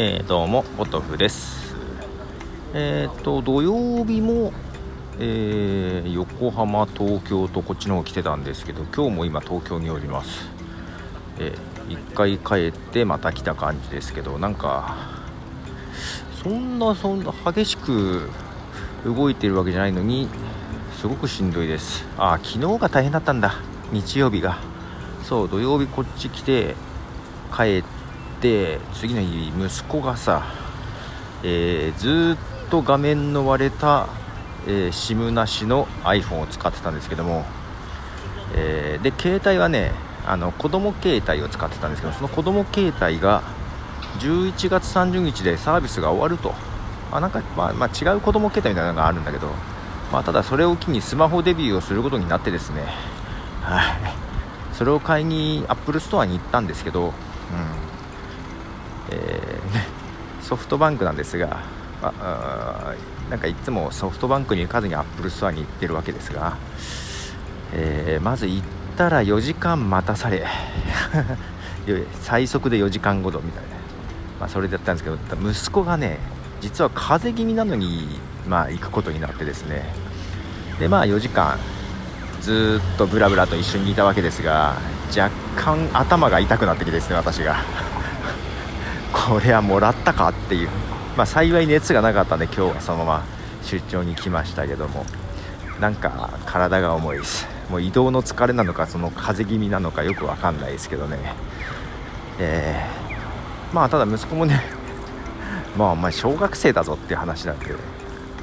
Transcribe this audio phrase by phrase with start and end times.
[0.00, 1.74] えー、どうもポトフです。
[2.72, 4.52] えっ、ー、と土曜日も、
[5.18, 10.48] えー、横浜東京とこっちの方来てたんですけど今日も今東京におります、
[11.40, 14.96] えー、1回帰ってまた来た感じですけどなんか
[16.44, 18.30] そんなそんな激しく
[19.04, 20.28] 動いてるわけじゃないのに
[21.00, 22.06] すごくしんどいです。
[22.16, 23.56] あ昨日が大変だったんだ。
[23.90, 24.58] 日曜日が。
[25.24, 26.76] そう土曜日こっち来て
[27.52, 27.97] 帰って
[28.38, 30.44] って次の日息子がさ、
[31.42, 34.08] えー、ずっと画面の割れた、
[34.66, 37.44] えー、SIM なしの iPhone を使ってたんですけども、
[38.54, 39.92] えー、で携帯はね
[40.24, 43.42] あの子供携帯を使ってたんですけどその子供携帯が
[44.20, 46.54] 11月30日でサービスが終わると。
[47.10, 49.46] あなんか、まあ、まあ、違う子供携帯みたいなのがあるんだけど、
[50.12, 52.84] まあ、ただそれを機にスマホデビューをすることになってですね
[53.62, 54.74] はい。
[54.74, 57.12] それを買いにアップルストアに行ったんですけど、うん、
[59.10, 61.62] えー、ソフトバンクなんですが
[62.02, 62.94] あ
[63.30, 66.56] なんかいつもソフトバンクに行かずにアップルストアに行ってるわけですが、
[67.74, 70.46] えー、まず行ったら4時間待たされ
[72.20, 73.68] 最速で4時間ごとみたいな、
[74.40, 75.16] まあ、それだったんですけど
[75.50, 76.18] 息子がね
[76.60, 79.84] 実は風邪気味なのに、まあ、行くことになってですね。
[80.80, 81.58] でまあ4時間
[82.40, 84.76] ずっとブラブラと一緒にいたわけですが
[85.16, 87.56] 若干頭が痛くなってきてですね私が。
[89.12, 90.68] これはもらったかっていう、
[91.16, 93.24] まあ、幸い熱がなかったんで今日はそのまま
[93.62, 95.04] 出張に来ましたけども。
[95.80, 97.46] なんか体が重いです。
[97.70, 101.18] もう移動の疲れなのかその風邪気味なのかよく分かんないですけどね。
[102.40, 104.60] えー、まあただ息子もね
[105.76, 107.66] まあお前小学生だぞっていう話なんで。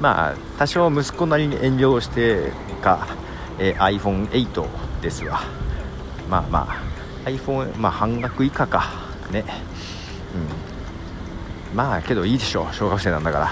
[0.00, 3.06] まあ多少息子なりに遠慮してか、
[3.58, 4.66] えー、iPhone8
[5.02, 5.40] ですわ。
[6.30, 6.68] まあま
[7.24, 8.86] あ iPhone、まあ、半額以下か。
[9.30, 9.44] ね。
[11.74, 12.74] まあけどいいでしょう。
[12.74, 13.50] 小学生なんだから。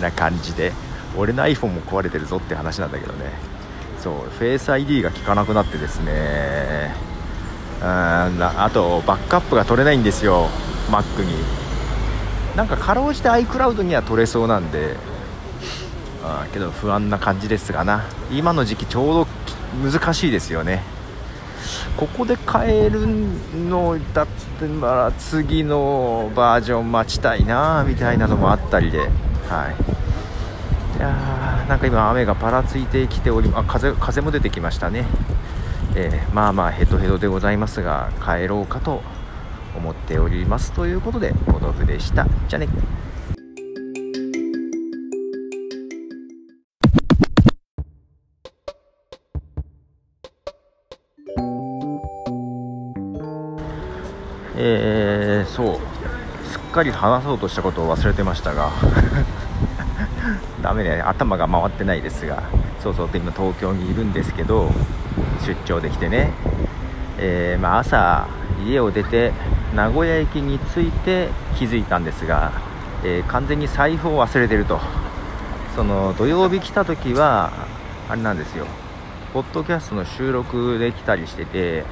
[0.00, 0.72] な感じで。
[1.16, 3.32] 俺の iPhone も壊れてるぞって話なんだけどね。
[4.02, 4.14] そう。
[4.38, 6.94] フェイス ID が効かなくなってですね。
[7.80, 7.86] うん。
[7.86, 10.48] あとバックアップが取れないんですよ。
[10.90, 11.34] Mac に。
[12.56, 14.96] なんかかろうじて iCloud には取れそうなんで。
[16.24, 18.04] あけど不安な感じですがな。
[18.30, 19.26] 今の時期ちょう
[19.82, 20.82] ど難しいですよね。
[21.96, 23.06] ここで買える
[23.68, 24.26] のだっ
[24.58, 35.06] てまあ次のバージョン待ちたいなみたいなのもあったりで、はい、いやなんか今雨がぱらついてきておりあ風風も出てきましたね、
[35.94, 39.02] えー、まあまあヘトヘトでございますが帰ろうかと
[39.76, 42.26] 思っておりますということでポトフでした。
[42.48, 42.68] じゃあね。
[54.64, 55.78] えー、そう。
[56.46, 58.70] すっかり話そうとしたことを忘れてましたが。
[60.62, 62.44] ダメね頭が回ってないですが。
[62.80, 64.70] そうそう今東京にいるんですけど
[65.44, 66.32] 出張できてね、
[67.18, 68.26] えー、まあ、朝
[68.64, 69.32] 家を出て
[69.74, 72.52] 名古屋駅に着いて気づいたんですが、
[73.04, 74.80] えー、完全に財布を忘れてると。
[75.74, 77.50] その土曜日来た時は
[78.08, 78.66] あれなんですよ。
[79.32, 81.84] ポッドキャストの収録できたりしてて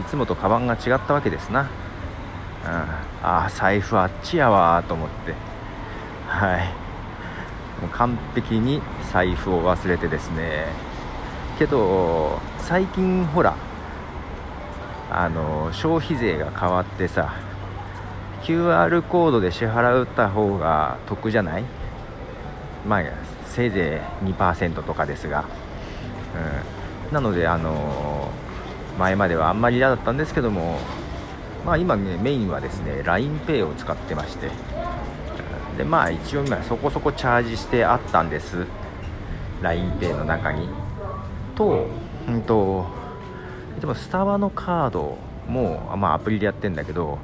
[0.00, 1.68] いつもとカバンが違ったわけですな。
[2.66, 5.34] うん、ああ財布あっちやわと思って。
[6.26, 6.66] はい。
[7.80, 8.82] もう完璧に
[9.12, 10.66] 財布を忘れてですね。
[11.58, 13.56] けど最近ほら
[15.10, 17.32] あの消費税が変わってさ
[18.42, 21.64] QR コードで支払った方が得じゃない？
[22.86, 23.02] まあ
[23.46, 25.44] せいぜい2%とかですが、
[27.08, 28.30] うん、なのであの
[28.98, 30.78] 前まではあんまり嫌だったんですけども
[31.66, 34.50] まあ、今ねメインはですね LINEPay を使ってまして。
[35.76, 38.66] でまあ一応今そこそこチャージしてあったんです。
[39.62, 40.68] LINEPay の中に。
[41.56, 41.88] と
[42.28, 42.86] うんと
[43.80, 45.18] でもスタバのカード
[45.48, 47.18] も、まあ、アプリでやってんだけど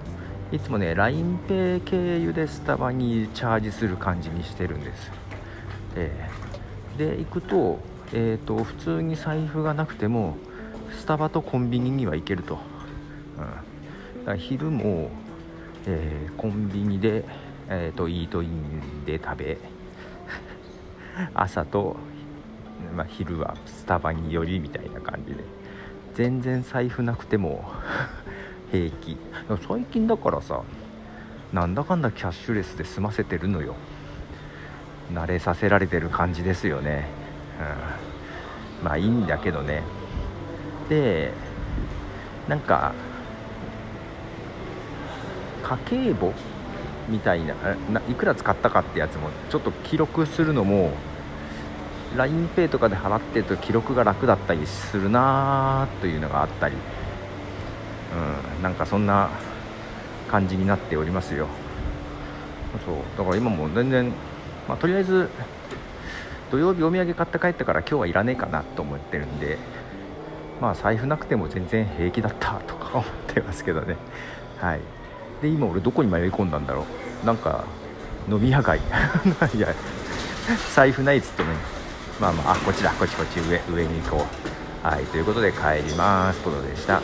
[0.50, 5.10] いつもね LINEPay 経由でスタバにチャージする感じにしてるんです、
[5.96, 6.28] え、
[6.98, 7.78] で行くと,、
[8.12, 10.36] えーと、と普通に財布がなくても
[10.98, 12.58] スタバとコンビニには行けると、
[13.38, 13.71] うん。
[14.36, 15.10] 昼も、
[15.86, 17.24] えー、コンビニで、
[17.68, 19.58] えーと、イートインで食べ
[21.34, 21.96] 朝と、
[22.94, 25.62] まあ、昼はスタバに寄りみたいな感じで。
[26.14, 27.64] 全然財布なくても
[28.70, 29.16] 平気。
[29.66, 30.60] 最近だからさ
[31.52, 33.74] なんだかんだキャッシュレスで済ませてるのよ。
[35.12, 37.06] 慣れさせられてる感じですよね、
[38.80, 39.82] うん、まあいいんだけどね。
[40.88, 41.32] で
[42.48, 42.92] なんか
[45.72, 46.32] 家計簿
[47.08, 47.54] みたいな
[48.08, 50.90] いくら使ったかってやつもちょっと記録するのも
[52.16, 56.76] LINEPay とかで払ってると記録が楽だったりするなというのがあったり、
[58.56, 59.30] うん、なんかそんな
[60.30, 61.48] 感じになっておりますよ。
[62.86, 64.12] そうだから今も全然、
[64.66, 65.28] まあ、とりあえず
[66.50, 69.58] 土曜日お土産買って帰ったから今日はいらねえかなと思ってるんで
[70.60, 73.96] まあ財布なくても全然平気だったとか思ってますけどね。
[74.58, 74.80] はい。
[75.42, 76.86] で今俺どこに迷い込んだんだろ
[77.22, 77.26] う。
[77.26, 77.64] なんか
[78.30, 78.78] 飲み屋街。
[79.54, 79.74] いや
[80.74, 81.48] 財布ないっつってね
[82.20, 84.26] まあまああこっちだこっちこっち上上に行こ
[84.84, 84.86] う。
[84.86, 86.40] はいということで帰ります。
[86.40, 87.02] とのでした。